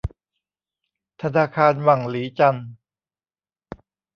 [1.21, 2.55] ธนาคารหวั่งหลีจัน